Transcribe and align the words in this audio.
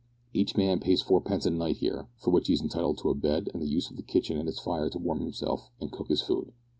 Each 0.33 0.57
man 0.57 0.79
pays 0.79 1.03
fourpence 1.03 1.45
a 1.45 1.51
night 1.51 1.77
here, 1.77 2.07
for 2.17 2.31
which 2.31 2.47
he 2.47 2.53
is 2.53 2.61
entitled 2.63 2.97
to 3.03 3.11
a 3.11 3.13
bed 3.13 3.51
and 3.53 3.61
the 3.61 3.67
use 3.69 3.91
of 3.91 3.97
the 3.97 4.01
kitchen 4.01 4.35
and 4.39 4.49
its 4.49 4.57
fire 4.59 4.89
to 4.89 4.97
warm 4.97 5.19
himself 5.19 5.69
and 5.79 5.91
cook 5.91 6.07
his 6.07 6.23
food. 6.23 6.53